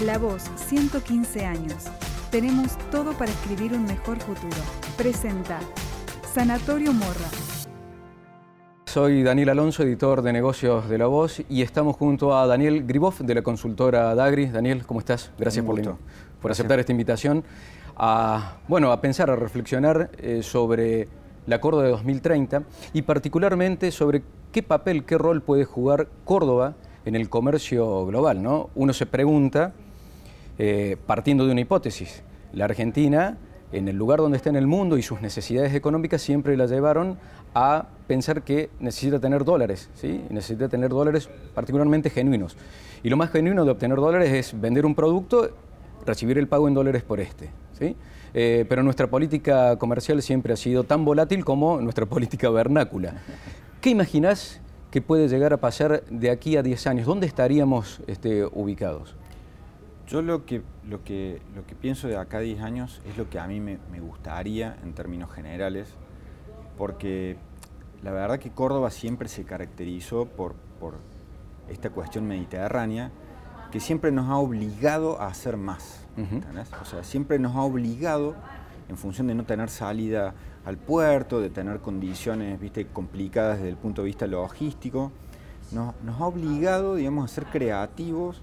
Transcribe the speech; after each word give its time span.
La 0.00 0.18
Voz, 0.18 0.50
115 0.56 1.44
años. 1.44 1.84
Tenemos 2.32 2.76
todo 2.90 3.12
para 3.12 3.30
escribir 3.30 3.72
un 3.72 3.84
mejor 3.84 4.18
futuro. 4.18 4.56
Presenta 4.96 5.60
Sanatorio 6.34 6.92
Morra. 6.92 7.28
Soy 8.86 9.22
Daniel 9.22 9.50
Alonso, 9.50 9.84
editor 9.84 10.22
de 10.22 10.32
negocios 10.32 10.88
de 10.88 10.98
La 10.98 11.06
Voz, 11.06 11.42
y 11.48 11.62
estamos 11.62 11.94
junto 11.96 12.36
a 12.36 12.48
Daniel 12.48 12.84
Gribov 12.84 13.18
de 13.18 13.34
la 13.34 13.42
consultora 13.42 14.12
Dagri. 14.16 14.46
Daniel, 14.46 14.84
¿cómo 14.86 14.98
estás? 14.98 15.30
Gracias 15.38 15.64
por, 15.64 15.80
por 16.40 16.50
aceptar 16.50 16.80
esta 16.80 16.90
invitación. 16.90 17.44
A, 17.96 18.56
bueno, 18.66 18.90
a 18.90 19.00
pensar, 19.00 19.30
a 19.30 19.36
reflexionar 19.36 20.10
eh, 20.18 20.42
sobre 20.42 21.06
la 21.46 21.60
Córdoba 21.60 21.84
de 21.84 21.90
2030 21.90 22.64
y 22.92 23.02
particularmente 23.02 23.92
sobre 23.92 24.24
qué 24.50 24.64
papel, 24.64 25.04
qué 25.04 25.16
rol 25.16 25.42
puede 25.42 25.64
jugar 25.64 26.08
Córdoba 26.24 26.74
en 27.04 27.14
el 27.14 27.28
comercio 27.28 28.04
global. 28.06 28.42
¿no? 28.42 28.70
Uno 28.74 28.92
se 28.92 29.06
pregunta 29.06 29.74
eh, 30.58 30.96
partiendo 31.06 31.46
de 31.46 31.52
una 31.52 31.60
hipótesis. 31.60 32.22
La 32.52 32.66
Argentina, 32.66 33.38
en 33.72 33.88
el 33.88 33.96
lugar 33.96 34.18
donde 34.18 34.36
está 34.36 34.50
en 34.50 34.56
el 34.56 34.66
mundo 34.66 34.98
y 34.98 35.02
sus 35.02 35.20
necesidades 35.20 35.74
económicas, 35.74 36.22
siempre 36.22 36.56
la 36.56 36.66
llevaron 36.66 37.18
a 37.54 37.86
pensar 38.06 38.42
que 38.42 38.70
necesita 38.80 39.18
tener 39.18 39.44
dólares, 39.44 39.90
¿sí? 39.94 40.24
necesita 40.30 40.68
tener 40.68 40.90
dólares 40.90 41.28
particularmente 41.54 42.10
genuinos. 42.10 42.56
Y 43.02 43.10
lo 43.10 43.16
más 43.16 43.30
genuino 43.30 43.64
de 43.64 43.70
obtener 43.70 43.96
dólares 43.96 44.32
es 44.32 44.60
vender 44.60 44.86
un 44.86 44.94
producto, 44.94 45.50
recibir 46.06 46.38
el 46.38 46.48
pago 46.48 46.68
en 46.68 46.74
dólares 46.74 47.02
por 47.02 47.20
este. 47.20 47.50
¿sí? 47.78 47.96
Eh, 48.34 48.64
pero 48.68 48.82
nuestra 48.82 49.08
política 49.08 49.76
comercial 49.76 50.22
siempre 50.22 50.52
ha 50.52 50.56
sido 50.56 50.84
tan 50.84 51.04
volátil 51.04 51.44
como 51.44 51.80
nuestra 51.80 52.06
política 52.06 52.50
vernácula. 52.50 53.14
¿Qué 53.80 53.90
imaginás 53.90 54.60
que 54.90 55.02
puede 55.02 55.28
llegar 55.28 55.52
a 55.52 55.56
pasar 55.56 56.04
de 56.10 56.30
aquí 56.30 56.56
a 56.56 56.62
10 56.62 56.86
años? 56.86 57.06
¿Dónde 57.06 57.26
estaríamos 57.26 58.00
este, 58.06 58.44
ubicados? 58.44 59.16
Yo 60.06 60.20
lo 60.20 60.44
que, 60.44 60.62
lo, 60.88 61.04
que, 61.04 61.40
lo 61.54 61.66
que 61.66 61.74
pienso 61.74 62.08
de 62.08 62.16
acá 62.16 62.38
a 62.38 62.40
10 62.40 62.60
años 62.62 63.00
es 63.06 63.16
lo 63.16 63.30
que 63.30 63.38
a 63.38 63.46
mí 63.46 63.60
me, 63.60 63.78
gustaría 64.00 64.76
en 64.82 64.92
términos 64.94 65.30
generales, 65.30 65.94
porque 66.76 67.36
la 68.02 68.10
verdad 68.10 68.38
que 68.38 68.50
Córdoba 68.50 68.90
siempre 68.90 69.28
se 69.28 69.44
caracterizó 69.44 70.26
por, 70.26 70.54
por 70.80 70.94
esta 71.68 71.90
cuestión 71.90 72.26
mediterránea 72.26 73.10
que 73.70 73.80
siempre 73.80 74.12
nos 74.12 74.28
ha 74.28 74.36
obligado 74.36 75.20
a 75.20 75.28
hacer 75.28 75.56
más. 75.56 76.04
O 76.82 76.84
sea, 76.84 77.02
siempre 77.04 77.38
nos 77.38 77.56
ha 77.56 77.62
obligado, 77.62 78.34
en 78.88 78.98
función 78.98 79.28
de 79.28 79.34
no 79.34 79.44
tener 79.44 79.70
salida 79.70 80.34
al 80.66 80.76
puerto, 80.76 81.40
de 81.40 81.48
tener 81.48 81.80
condiciones 81.80 82.60
¿viste? 82.60 82.86
complicadas 82.86 83.58
desde 83.58 83.70
el 83.70 83.76
punto 83.76 84.02
de 84.02 84.06
vista 84.06 84.26
logístico, 84.26 85.10
nos, 85.70 85.94
nos 86.02 86.20
ha 86.20 86.26
obligado 86.26 86.96
digamos, 86.96 87.30
a 87.30 87.34
ser 87.34 87.46
creativos 87.46 88.42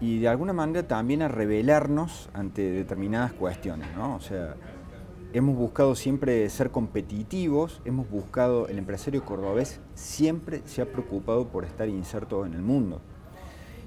y 0.00 0.20
de 0.20 0.28
alguna 0.28 0.52
manera 0.52 0.86
también 0.86 1.22
a 1.22 1.28
revelarnos 1.28 2.28
ante 2.32 2.62
determinadas 2.70 3.32
cuestiones, 3.32 3.88
¿no? 3.96 4.14
O 4.14 4.20
sea, 4.20 4.54
hemos 5.32 5.56
buscado 5.56 5.94
siempre 5.94 6.48
ser 6.50 6.70
competitivos, 6.70 7.82
hemos 7.84 8.08
buscado, 8.08 8.68
el 8.68 8.78
empresario 8.78 9.24
cordobés 9.24 9.80
siempre 9.94 10.62
se 10.66 10.82
ha 10.82 10.86
preocupado 10.86 11.48
por 11.48 11.64
estar 11.64 11.88
inserto 11.88 12.46
en 12.46 12.54
el 12.54 12.62
mundo. 12.62 13.00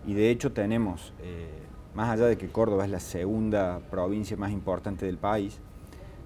Y 0.05 0.13
de 0.13 0.29
hecho 0.29 0.51
tenemos, 0.51 1.13
eh, 1.21 1.47
más 1.95 2.09
allá 2.09 2.25
de 2.25 2.37
que 2.37 2.49
Córdoba 2.49 2.85
es 2.85 2.91
la 2.91 2.99
segunda 2.99 3.79
provincia 3.89 4.35
más 4.35 4.51
importante 4.51 5.05
del 5.05 5.17
país, 5.17 5.59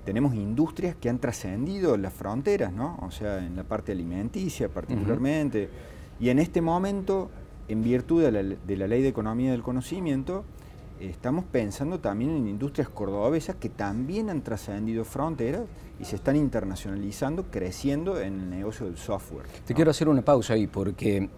tenemos 0.04 0.36
industrias 0.36 0.96
que 0.96 1.10
han 1.10 1.20
trascendido 1.20 1.98
las 1.98 2.14
fronteras, 2.14 2.72
¿no? 2.72 2.98
O 3.02 3.12
sea, 3.12 3.44
en 3.44 3.56
la 3.56 3.64
parte 3.64 3.92
alimenticia 3.92 4.70
particularmente. 4.70 5.70
Y 6.20 6.30
en 6.30 6.40
este 6.40 6.62
momento 6.62 7.32
en 7.68 7.84
virtud 7.84 8.24
de 8.24 8.32
la, 8.32 8.88
Ley 8.88 9.02
de 9.02 9.08
Economía 9.08 9.52
del 9.52 9.64
Conocimiento, 9.64 10.44
estamos 11.00 11.46
pensando 11.46 12.00
también 12.00 12.32
en 12.32 12.48
industrias 12.48 12.90
cordobesas 12.90 13.56
que 13.56 13.70
también 13.70 14.30
han 14.30 14.42
trascendido 14.42 15.04
fronteras 15.04 15.64
y 16.00 16.06
se 16.06 16.16
están 16.18 16.36
internacionalizando, 16.36 17.46
creciendo 17.52 18.20
en 18.20 18.40
el 18.40 18.50
negocio 18.50 18.86
del 18.86 18.98
software. 18.98 19.48
Te 19.66 19.74
quiero 19.74 19.92
hacer 19.92 20.08
una 20.08 20.22
pausa 20.22 20.54
ahí 20.54 20.68
porque 20.68 21.30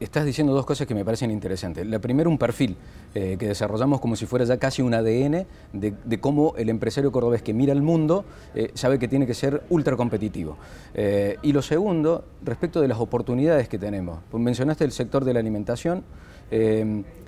estás 0.00 0.24
diciendo 0.24 0.54
dos 0.54 0.64
cosas 0.64 0.86
que 0.86 0.94
me 0.94 1.04
parecen 1.04 1.30
interesantes. 1.30 1.86
La 1.86 1.98
primera, 1.98 2.28
un 2.28 2.38
perfil 2.38 2.76
eh, 3.14 3.36
que 3.38 3.48
desarrollamos 3.48 4.00
como 4.00 4.16
si 4.16 4.26
fuera 4.26 4.44
ya 4.44 4.56
casi 4.56 4.82
un 4.82 4.94
ADN 4.94 5.46
de, 5.72 6.20
cómo 6.20 6.54
el 6.56 6.70
empresario 6.70 7.12
cordobés 7.12 7.42
que 7.42 7.52
mira 7.52 7.72
el 7.72 7.82
mundo 7.82 8.24
eh, 8.54 8.70
sabe 8.74 8.98
que 8.98 9.08
tiene 9.08 9.26
que 9.26 9.34
ser 9.34 9.62
ultra 9.68 9.96
competitivo. 9.96 10.56
Eh, 10.94 11.36
y 11.42 11.52
lo 11.52 11.62
segundo, 11.62 12.24
respecto 12.42 12.80
de 12.80 12.88
las 12.88 12.98
oportunidades 12.98 13.68
que 13.68 13.78
tenemos. 13.78 14.20
Pues 14.30 14.42
mencionaste 14.42 14.84
el 14.84 14.92
sector 14.92 15.24
de 15.24 15.34
la 15.34 15.40
alimentación. 15.40 16.02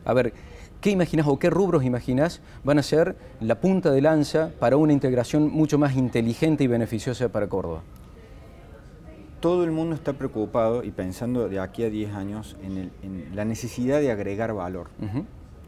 a 0.05 0.15
ver, 0.15 0.33
¿qué 0.81 0.91
imaginas 0.91 1.27
o 1.29 1.39
qué 1.39 1.51
rubros 1.51 1.85
imaginas 1.85 2.41
van 2.65 2.79
a 2.79 2.83
ser 2.83 3.15
la 3.41 3.61
punta 3.61 3.91
de 3.91 4.01
lanza 4.01 4.51
para 4.59 4.77
una 4.77 4.93
integración 4.93 5.51
mucho 5.51 5.79
más 5.79 5.95
inteligente 5.95 6.65
y 6.65 6.67
beneficiosa 6.67 7.29
para 7.29 7.47
Córdoba? 7.49 7.83
Todo 9.43 9.65
el 9.65 9.73
mundo 9.73 9.97
está 9.97 10.13
preocupado 10.13 10.85
y 10.85 10.93
pensando 10.93 11.49
de 11.49 11.59
aquí 11.59 11.83
a 11.83 11.91
10 11.91 12.15
años 12.15 12.57
en, 12.63 12.93
la 13.35 13.45
necesidad 13.45 14.01
de 14.01 14.13
agregar 14.13 14.55
valor. 14.55 14.89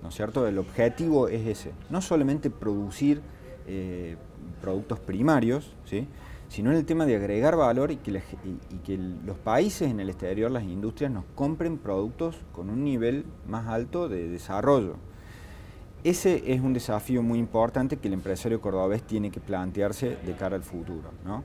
¿No 0.01 0.09
es 0.11 0.15
cierto? 0.15 0.47
El 0.47 0.59
objetivo 0.59 1.29
es 1.29 1.45
ese. 1.47 1.73
No 1.91 2.01
solamente 2.01 2.51
producir 2.51 3.21
eh, 3.67 4.17
productos 4.63 5.01
primarios, 5.01 5.75
¿sí? 5.87 6.07
sino 6.49 6.71
en 6.71 6.77
el 6.77 6.85
tema 6.85 7.05
de 7.05 7.17
agregar 7.17 7.57
valor 7.57 7.91
y 7.91 7.97
que, 7.97 8.23
que 8.85 8.97
los 8.97 9.39
países 9.39 9.91
en 9.91 9.99
el 9.99 10.09
exterior, 10.09 10.53
las 10.53 10.63
industrias, 10.63 11.11
nos 11.11 11.25
compren 11.35 11.77
productos 11.79 12.37
con 12.53 12.71
un 12.71 12.85
nivel 12.85 13.25
más 13.49 13.67
alto 13.67 14.09
de 14.09 14.29
desarrollo. 14.29 14.95
Ese 16.05 16.53
es 16.53 16.61
un 16.61 16.75
desafío 16.75 17.25
muy 17.25 17.41
importante 17.41 17.97
que 17.97 18.07
el 18.07 18.15
empresario 18.15 18.61
cordobés 18.61 19.03
tiene 19.03 19.33
que 19.33 19.41
plantearse 19.41 20.17
de 20.25 20.33
cara 20.35 20.55
al 20.55 20.63
futuro. 20.63 21.11
¿no? 21.25 21.43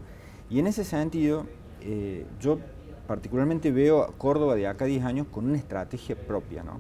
Y 0.50 0.60
en 0.60 0.68
ese 0.68 0.84
sentido, 0.84 1.48
eh, 1.82 2.26
yo 2.40 2.60
particularmente 3.08 3.72
veo 3.72 4.04
a 4.04 4.12
Córdoba 4.18 4.56
de 4.56 4.68
acá 4.68 4.86
a 4.86 4.88
10 4.88 5.04
años 5.04 5.28
con 5.32 5.46
una 5.46 5.58
estrategia 5.58 6.16
propia, 6.16 6.64
¿no? 6.64 6.80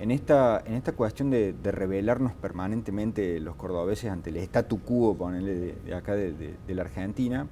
En 0.00 0.10
esta, 0.10 0.60
en 0.66 0.74
esta 0.74 0.92
cuestión 0.92 1.30
de, 1.30 1.54
revelarnos 1.62 2.32
permanentemente 2.32 3.38
los 3.38 3.54
cordobeses 3.54 4.10
ante 4.10 4.30
el 4.30 4.38
statu 4.38 4.80
quo, 4.80 5.16
de, 5.30 5.76
de 5.84 5.94
acá 5.94 6.16
de, 6.16 6.56
la 6.66 6.82
Argentina, 6.82 7.46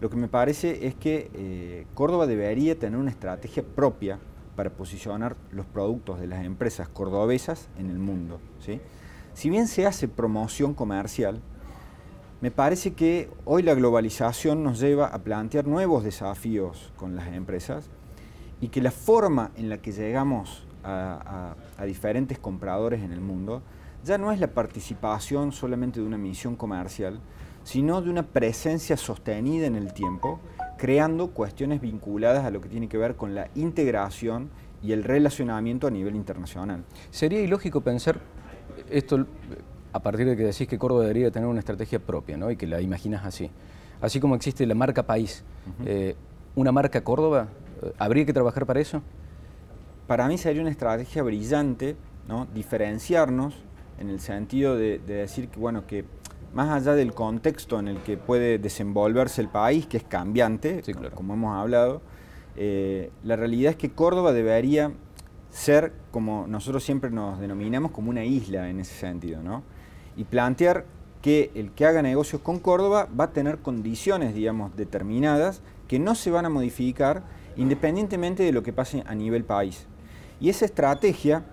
lo 0.00 0.08
que 0.08 0.16
me 0.16 0.28
parece 0.28 0.86
es 0.86 0.94
que 0.94 1.30
eh, 1.34 1.86
Córdoba 1.92 2.26
debería 2.26 2.78
tener 2.78 2.98
una 2.98 3.10
estrategia 3.10 3.62
propia 3.62 4.18
para 4.56 4.70
posicionar 4.70 5.36
los 5.52 5.66
productos 5.66 6.20
de 6.20 6.26
las 6.26 6.44
empresas 6.44 6.88
cordobesas 6.88 7.68
en 7.78 7.90
el 7.90 7.98
mundo. 7.98 8.40
¿sí? 8.60 8.80
Si 9.34 9.50
bien 9.50 9.66
se 9.66 9.86
hace 9.86 10.08
promoción 10.08 10.72
comercial, 10.74 11.40
me 12.44 12.50
parece 12.50 12.92
que 12.92 13.30
hoy 13.46 13.62
la 13.62 13.72
globalización 13.72 14.62
nos 14.62 14.78
lleva 14.78 15.06
a 15.06 15.20
plantear 15.20 15.66
nuevos 15.66 16.04
desafíos 16.04 16.92
con 16.94 17.16
las 17.16 17.28
empresas 17.28 17.88
y 18.60 18.68
que 18.68 18.82
la 18.82 18.90
forma 18.90 19.50
en 19.56 19.70
la 19.70 19.78
que 19.78 19.92
llegamos 19.92 20.66
a, 20.84 21.54
diferentes 21.86 22.38
compradores 22.38 23.02
en 23.02 23.12
el 23.12 23.22
mundo 23.22 23.62
ya 24.04 24.18
no 24.18 24.30
es 24.30 24.40
la 24.40 24.48
participación 24.48 25.52
solamente 25.52 26.00
de 26.00 26.06
una 26.06 26.18
misión 26.18 26.54
comercial, 26.54 27.18
sino 27.62 28.02
de 28.02 28.10
una 28.10 28.24
presencia 28.24 28.98
sostenida 28.98 29.64
en 29.64 29.76
el 29.76 29.94
tiempo, 29.94 30.38
creando 30.76 31.28
cuestiones 31.28 31.80
vinculadas 31.80 32.44
a 32.44 32.50
lo 32.50 32.60
que 32.60 32.68
tiene 32.68 32.90
que 32.90 32.98
ver 32.98 33.16
con 33.16 33.34
la 33.34 33.48
integración 33.54 34.50
y 34.82 34.92
el 34.92 35.02
relacionamiento 35.02 35.86
a 35.86 35.90
nivel 35.90 36.14
internacional. 36.14 36.84
Sería 37.10 37.40
ilógico 37.40 37.80
pensar 37.80 38.20
esto 38.90 39.24
a 39.94 40.00
partir 40.00 40.26
de 40.26 40.36
que 40.36 40.42
decís 40.42 40.66
que 40.66 40.76
Córdoba 40.76 41.02
debería 41.02 41.30
tener 41.30 41.48
una 41.48 41.60
estrategia 41.60 42.00
propia, 42.00 42.36
¿no? 42.36 42.50
Y 42.50 42.56
que 42.56 42.66
la 42.66 42.80
imaginas 42.80 43.24
así. 43.24 43.48
Así 44.00 44.18
como 44.18 44.34
existe 44.34 44.66
la 44.66 44.74
marca 44.74 45.04
país, 45.04 45.44
eh, 45.86 46.16
¿una 46.56 46.72
marca 46.72 47.04
Córdoba? 47.04 47.46
Eh, 47.80 47.92
¿Habría 47.96 48.26
que 48.26 48.32
trabajar 48.32 48.66
para 48.66 48.80
eso? 48.80 49.02
Para 50.08 50.26
mí 50.26 50.36
sería 50.36 50.62
una 50.62 50.72
estrategia 50.72 51.22
brillante, 51.22 51.94
¿no? 52.26 52.48
Diferenciarnos 52.52 53.54
en 54.00 54.10
el 54.10 54.18
sentido 54.18 54.76
de, 54.76 54.98
decir 54.98 55.48
que, 55.48 55.60
bueno, 55.60 55.86
que 55.86 56.04
más 56.52 56.70
allá 56.70 56.96
del 56.96 57.14
contexto 57.14 57.78
en 57.78 57.86
el 57.86 57.98
que 57.98 58.16
puede 58.16 58.58
desenvolverse 58.58 59.42
el 59.42 59.48
país, 59.48 59.86
que 59.86 59.98
es 59.98 60.04
cambiante, 60.04 60.82
como 61.14 61.34
hemos 61.34 61.56
hablado, 61.56 62.02
eh, 62.56 63.12
la 63.22 63.36
realidad 63.36 63.70
es 63.70 63.76
que 63.76 63.92
Córdoba 63.92 64.32
debería 64.32 64.90
ser, 65.50 65.92
como 66.10 66.48
nosotros 66.48 66.82
siempre 66.82 67.12
nos 67.12 67.38
denominamos, 67.38 67.92
como 67.92 68.10
una 68.10 68.24
isla 68.24 68.68
en 68.68 68.80
ese 68.80 68.94
sentido, 68.96 69.40
¿no? 69.40 69.62
Y 70.16 70.24
plantear 70.24 70.84
que 71.22 71.50
el 71.54 71.70
que 71.70 71.86
haga 71.86 72.02
negocios 72.02 72.42
con 72.42 72.58
Córdoba 72.58 73.08
va 73.18 73.24
a 73.24 73.32
tener 73.32 73.58
condiciones, 73.58 74.34
digamos, 74.34 74.76
determinadas 74.76 75.62
que 75.88 75.98
no 75.98 76.14
se 76.14 76.30
van 76.30 76.44
a 76.44 76.50
modificar 76.50 77.22
independientemente 77.56 78.42
de 78.42 78.52
lo 78.52 78.62
que 78.62 78.72
pase 78.72 79.02
a 79.06 79.14
nivel 79.14 79.44
país. 79.44 79.86
Y 80.40 80.50
esa 80.50 80.64
estrategia 80.66 81.44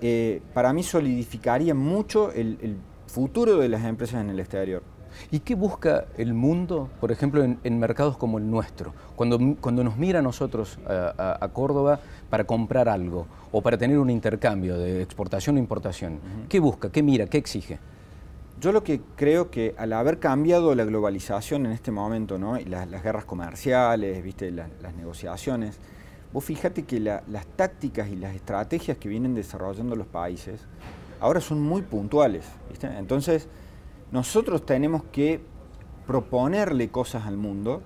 eh, 0.00 0.40
para 0.54 0.72
mí 0.72 0.82
solidificaría 0.82 1.74
mucho 1.74 2.30
el, 2.32 2.76
futuro 3.08 3.56
de 3.56 3.68
las 3.70 3.84
empresas 3.84 4.20
en 4.20 4.30
el 4.30 4.38
exterior. 4.38 4.82
¿Y 5.30 5.40
qué 5.40 5.54
busca 5.54 6.04
el 6.18 6.34
mundo, 6.34 6.90
por 7.00 7.10
ejemplo, 7.10 7.42
en, 7.42 7.78
mercados 7.78 8.18
como 8.18 8.38
el 8.38 8.48
nuestro? 8.48 8.92
Cuando, 9.16 9.56
cuando 9.60 9.82
nos 9.82 9.96
mira 9.96 10.18
a 10.18 10.22
nosotros 10.22 10.78
a, 10.86 11.48
Córdoba 11.52 11.98
para 12.28 12.44
comprar 12.44 12.88
algo 12.88 13.26
o 13.50 13.62
para 13.62 13.78
tener 13.78 13.98
un 13.98 14.10
intercambio 14.10 14.76
de 14.76 15.02
exportación 15.02 15.56
o 15.56 15.58
importación, 15.58 16.20
¿qué 16.48 16.60
busca, 16.60 16.90
qué 16.92 17.02
mira, 17.02 17.26
qué 17.26 17.38
exige? 17.38 17.78
Yo 18.60 18.72
lo 18.72 18.82
que 18.82 19.00
creo 19.14 19.50
que 19.50 19.74
al 19.78 19.92
haber 19.92 20.18
cambiado 20.18 20.74
la 20.74 20.84
globalización 20.84 21.66
en 21.66 21.72
este 21.72 21.92
momento, 21.92 22.38
¿no? 22.38 22.58
y 22.58 22.64
las, 22.64 22.90
guerras 23.02 23.24
comerciales, 23.24 24.22
¿viste? 24.22 24.50
las 24.50 24.94
negociaciones, 24.96 25.78
vos 26.32 26.44
fíjate 26.44 26.84
que 26.84 26.98
las 26.98 27.46
tácticas 27.56 28.08
y 28.08 28.16
las 28.16 28.34
estrategias 28.34 28.98
que 28.98 29.08
vienen 29.08 29.34
desarrollando 29.34 29.94
los 29.94 30.06
países 30.06 30.60
ahora 31.20 31.40
son 31.40 31.60
muy 31.60 31.82
puntuales. 31.82 32.46
¿viste? 32.68 32.88
Entonces, 32.98 33.48
nosotros 34.10 34.66
tenemos 34.66 35.04
que 35.12 35.40
proponerle 36.06 36.88
cosas 36.88 37.26
al 37.26 37.36
mundo 37.36 37.82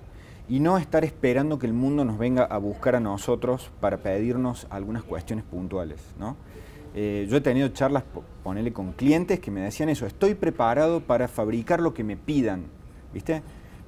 y 0.49 0.59
no 0.59 0.77
estar 0.77 1.05
esperando 1.05 1.59
que 1.59 1.67
el 1.67 1.73
mundo 1.73 2.03
nos 2.03 2.17
venga 2.17 2.45
a 2.45 2.57
buscar 2.57 2.95
a 2.95 2.99
nosotros 2.99 3.71
para 3.79 3.97
pedirnos 3.97 4.65
algunas 4.69 5.03
cuestiones 5.03 5.45
puntuales. 5.45 6.01
¿no? 6.17 6.35
Eh, 6.95 7.25
yo 7.29 7.37
he 7.37 7.41
tenido 7.41 7.69
charlas, 7.69 8.03
ponerle 8.43 8.71
con 8.71 8.91
clientes 8.93 9.39
que 9.39 9.49
me 9.49 9.61
decían 9.61 9.89
eso, 9.89 10.05
estoy 10.05 10.35
preparado 10.35 11.01
para 11.01 11.27
fabricar 11.27 11.79
lo 11.79 11.93
que 11.93 12.03
me 12.03 12.17
pidan, 12.17 12.65
¿viste? 13.13 13.41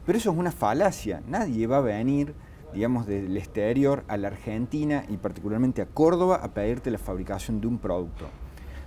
Pero 0.05 0.17
eso 0.17 0.31
es 0.31 0.37
una 0.37 0.51
falacia, 0.51 1.21
nadie 1.27 1.67
va 1.67 1.77
a 1.77 1.81
venir, 1.81 2.33
digamos, 2.73 3.05
del 3.05 3.37
exterior 3.37 4.03
a 4.07 4.17
la 4.17 4.29
Argentina 4.29 5.05
y 5.07 5.17
particularmente 5.17 5.81
a 5.81 5.85
Córdoba 5.85 6.37
a 6.37 6.53
pedirte 6.53 6.89
la 6.89 6.97
fabricación 6.97 7.61
de 7.61 7.67
un 7.67 7.77
producto. 7.77 8.25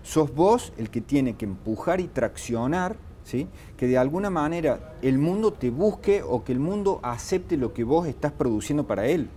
Sos 0.03 0.35
vos 0.35 0.73
el 0.79 0.91
que 0.91 1.01
tiene 1.01 1.35
que 1.35 1.45
empujar 1.45 2.01
y 2.01 2.09
traccionar, 2.09 2.97
¿sí? 3.23 3.47
Que 3.77 3.87
de 3.87 3.99
alguna 3.99 4.31
manera 4.31 4.97
el 5.03 5.19
mundo 5.19 5.53
te 5.53 5.71
busque 5.71 6.23
o 6.23 6.45
que 6.45 6.53
el 6.53 6.61
mundo 6.61 6.99
acepte 7.03 7.57
lo 7.57 7.73
que 7.73 7.85
vos 7.85 8.07
estás 8.07 8.33
produciendo 8.33 8.87
para 8.87 9.07
él. 9.07 9.29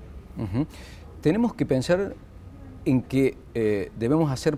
Tenemos 1.21 1.53
que 1.53 1.65
pensar 1.65 2.15
en 2.85 3.01
que 3.01 3.37
eh, 3.53 3.91
debemos 3.97 4.31
hacer 4.31 4.57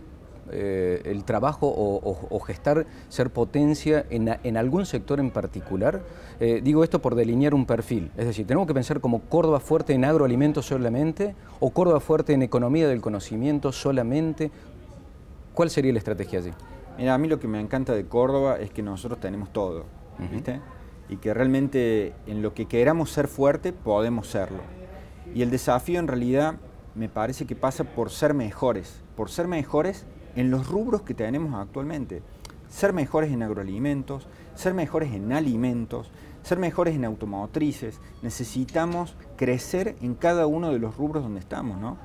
eh, 0.51 1.01
el 1.05 1.23
trabajo 1.23 1.71
o, 1.75 2.39
gestar, 2.39 2.85
ser 3.09 3.29
potencia 3.29 4.05
en, 4.09 4.57
algún 4.57 4.85
sector 4.85 5.19
en 5.19 5.31
particular? 5.31 6.01
Eh, 6.39 6.61
digo 6.63 6.83
esto 6.83 7.01
por 7.01 7.15
delinear 7.15 7.53
un 7.53 7.65
perfil. 7.65 8.11
Es 8.17 8.25
decir, 8.25 8.45
¿tenemos 8.45 8.67
que 8.67 8.73
pensar 8.73 8.99
como 8.99 9.21
Córdoba 9.21 9.59
fuerte 9.59 9.93
en 9.93 10.05
agroalimentos 10.05 10.65
solamente 10.65 11.35
o 11.59 11.71
Córdoba 11.71 11.99
fuerte 11.99 12.33
en 12.33 12.41
economía 12.41 12.87
del 12.87 13.01
conocimiento 13.01 13.71
solamente? 13.71 14.51
¿Cuál 15.53 15.69
sería 15.69 15.91
la 15.91 15.99
estrategia 15.99 16.39
allí? 16.39 16.51
Mira, 16.97 17.13
a 17.13 17.17
mí 17.17 17.27
lo 17.27 17.39
que 17.39 17.47
me 17.47 17.59
encanta 17.59 17.93
de 17.93 18.05
Córdoba 18.05 18.57
es 18.59 18.71
que 18.71 18.83
nosotros 18.83 19.19
tenemos 19.19 19.51
todo, 19.51 19.85
¿viste? 20.31 20.61
Y 21.09 21.17
que 21.17 21.33
realmente 21.33 22.13
en 22.27 22.41
lo 22.41 22.53
que 22.53 22.65
queramos 22.65 23.11
ser 23.11 23.27
fuerte, 23.27 23.73
podemos 23.73 24.27
serlo. 24.27 24.61
Y 25.33 25.41
el 25.41 25.49
desafío 25.49 25.99
en 25.99 26.07
realidad 26.07 26.55
me 26.95 27.09
parece 27.09 27.45
que 27.45 27.55
pasa 27.55 27.83
por 27.83 28.11
ser 28.11 28.33
mejores, 28.33 29.01
por 29.15 29.29
ser 29.29 29.47
mejores 29.47 30.05
en 30.35 30.51
los 30.51 30.68
rubros 30.68 31.01
que 31.01 31.13
tenemos 31.13 31.53
actualmente. 31.53 32.21
Ser 32.69 32.94
mejores 32.94 33.31
en 33.31 33.44
agroalimentos, 33.44 34.27
ser 34.56 34.74
mejores 34.74 35.13
en 35.13 35.31
alimentos, 35.31 36.09
ser 36.44 36.57
mejores 36.57 36.95
en 36.95 37.06
automotrices. 37.06 38.00
Necesitamos 38.21 39.15
crecer 39.38 39.95
en 40.01 40.15
cada 40.15 40.47
uno 40.47 40.71
de 40.71 40.80
los 40.80 40.97
rubros 40.97 41.24
donde 41.24 41.39
estamos, 41.39 41.80
¿no? 41.80 41.97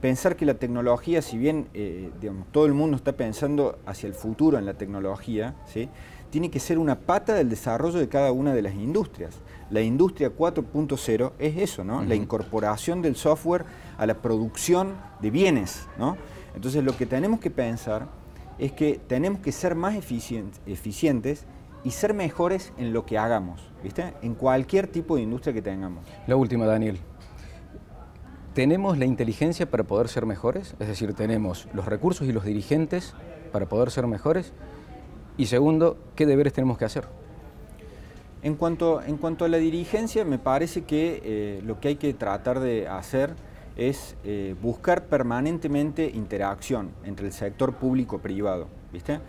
Pensar 0.00 0.36
que 0.36 0.44
la 0.44 0.54
tecnología, 0.54 1.22
si 1.22 1.38
bien 1.38 1.68
eh, 1.72 2.10
digamos, 2.20 2.46
todo 2.52 2.66
el 2.66 2.74
mundo 2.74 2.96
está 2.96 3.12
pensando 3.12 3.78
hacia 3.86 4.06
el 4.06 4.14
futuro 4.14 4.58
en 4.58 4.66
la 4.66 4.74
tecnología, 4.74 5.54
¿sí? 5.66 5.88
tiene 6.34 6.50
que 6.50 6.58
ser 6.58 6.80
una 6.80 6.98
pata 6.98 7.32
del 7.34 7.48
desarrollo 7.48 8.00
de 8.00 8.08
cada 8.08 8.32
una 8.32 8.52
de 8.54 8.60
las 8.60 8.74
industrias. 8.74 9.36
La 9.70 9.82
industria 9.82 10.32
4.0 10.36 11.30
es 11.38 11.56
eso, 11.56 11.84
¿no? 11.84 12.02
La 12.02 12.16
incorporación 12.16 13.02
del 13.02 13.14
software 13.14 13.64
a 13.96 14.04
la 14.04 14.14
producción 14.14 14.94
de 15.20 15.30
bienes, 15.30 15.86
¿no? 15.96 16.16
Entonces 16.54 16.84
lo 16.84 16.96
que 16.96 17.06
tenemos 17.06 17.40
que 17.40 17.50
pensar 17.50 18.06
es 18.58 18.72
que 18.72 19.00
tenemos 19.06 19.40
que 19.40 19.52
ser 19.52 19.74
más 19.74 19.94
eficientes 19.96 21.46
y 21.82 21.90
ser 21.90 22.14
mejores 22.14 22.72
en 22.78 22.92
lo 22.92 23.04
que 23.04 23.18
hagamos, 23.18 23.60
¿viste? 23.82 24.14
En 24.22 24.34
cualquier 24.34 24.86
tipo 24.86 25.16
de 25.16 25.22
industria 25.22 25.52
que 25.52 25.62
tengamos. 25.62 26.04
La 26.26 26.36
última, 26.36 26.64
Daniel. 26.64 26.98
¿Tenemos 28.54 28.96
la 28.98 29.04
inteligencia 29.04 29.68
para 29.68 29.82
poder 29.82 30.08
ser 30.08 30.26
mejores? 30.26 30.76
Es 30.78 30.86
decir, 30.86 31.12
¿tenemos 31.14 31.66
los 31.74 31.86
recursos 31.86 32.28
y 32.28 32.32
los 32.32 32.44
dirigentes 32.44 33.14
para 33.52 33.66
poder 33.66 33.90
ser 33.90 34.06
mejores? 34.06 34.52
Y 35.36 35.46
segundo, 35.46 35.98
¿qué 36.14 36.24
deberes 36.24 36.52
tenemos 36.52 36.78
que 36.78 36.84
hacer? 36.84 37.04
En 38.42 38.54
cuanto, 38.54 39.02
en 39.02 39.16
cuanto 39.16 39.44
a 39.44 39.48
la 39.48 39.56
dirigencia, 39.56 40.24
me 40.24 40.38
parece 40.38 40.84
que 40.84 41.20
eh, 41.24 41.62
lo 41.64 41.80
que 41.80 41.88
hay 41.88 41.96
que 41.96 42.14
tratar 42.14 42.60
de 42.60 42.86
hacer 42.86 43.34
es 43.76 44.16
eh, 44.24 44.54
buscar 44.62 45.06
permanentemente 45.06 46.08
interacción 46.08 46.90
entre 47.04 47.26
el 47.26 47.32
sector 47.32 47.74
público-privado. 47.74 48.68
¿viste? 48.92 49.20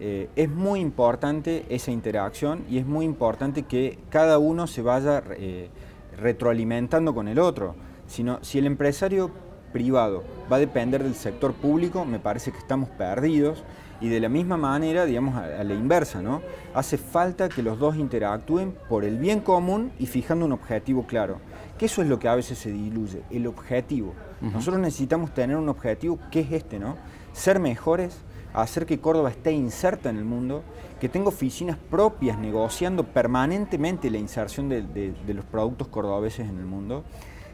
Eh, 0.00 0.28
es 0.36 0.48
muy 0.48 0.80
importante 0.80 1.66
esa 1.68 1.90
interacción 1.90 2.64
y 2.68 2.78
es 2.78 2.86
muy 2.86 3.04
importante 3.04 3.64
que 3.64 3.98
cada 4.08 4.38
uno 4.38 4.66
se 4.66 4.82
vaya 4.82 5.22
eh, 5.30 5.68
retroalimentando 6.16 7.14
con 7.14 7.28
el 7.28 7.38
otro. 7.38 7.74
si 8.06 8.58
el 8.58 8.66
empresario 8.66 9.30
privado 9.72 10.24
va 10.50 10.56
a 10.56 10.60
depender 10.60 11.02
del 11.02 11.14
sector 11.14 11.52
público, 11.52 12.04
me 12.04 12.18
parece 12.18 12.52
que 12.52 12.58
estamos 12.58 12.88
perdidos. 12.90 13.62
Y 14.02 14.08
de 14.08 14.18
la 14.18 14.30
misma 14.30 14.56
manera, 14.56 15.04
digamos, 15.04 15.36
a, 15.36 15.62
la 15.62 15.74
inversa, 15.74 16.22
¿no? 16.22 16.40
Hace 16.72 16.96
falta 16.96 17.50
que 17.50 17.62
los 17.62 17.78
dos 17.78 17.96
interactúen 17.96 18.74
por 18.88 19.04
el 19.04 19.18
bien 19.18 19.40
común 19.40 19.92
y 19.98 20.06
fijando 20.06 20.46
un 20.46 20.52
objetivo 20.52 21.06
claro. 21.06 21.36
Que 21.80 21.86
eso 21.86 22.02
es 22.02 22.08
lo 22.08 22.18
que 22.18 22.28
a 22.28 22.34
veces 22.34 22.58
se 22.58 22.70
diluye, 22.70 23.22
el 23.30 23.46
objetivo. 23.46 24.12
Nosotros 24.42 24.82
necesitamos 24.82 25.32
tener 25.32 25.56
un 25.56 25.70
objetivo 25.70 26.18
que 26.30 26.40
es 26.40 26.52
este, 26.52 26.78
¿no? 26.78 26.98
Ser 27.32 27.58
mejores, 27.58 28.18
hacer 28.52 28.84
que 28.84 29.00
Córdoba 29.00 29.30
esté 29.30 29.52
inserta 29.52 30.10
en 30.10 30.18
el 30.18 30.26
mundo, 30.26 30.62
que 31.00 31.08
tenga 31.08 31.28
oficinas 31.28 31.78
propias 31.78 32.36
negociando 32.36 33.04
permanentemente 33.04 34.10
la 34.10 34.18
inserción 34.18 34.68
de, 34.68 34.82
de 34.82 35.32
los 35.34 35.46
productos 35.46 35.88
cordobeses 35.88 36.50
en 36.50 36.58
el 36.58 36.66
mundo 36.66 37.02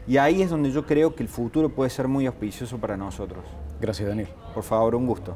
y 0.07 0.17
ahí 0.17 0.41
es 0.41 0.49
donde 0.49 0.71
yo 0.71 0.85
creo 0.85 1.15
que 1.15 1.23
el 1.23 1.29
futuro 1.29 1.69
puede 1.69 1.89
ser 1.89 2.07
muy 2.07 2.25
auspicioso 2.25 2.77
para 2.77 2.95
nosotros. 2.95 3.43
Gracias, 3.81 4.07
Daniel. 4.07 4.29
Por 4.53 4.63
favor, 4.63 4.95
un 4.95 5.05
gusto. 5.05 5.35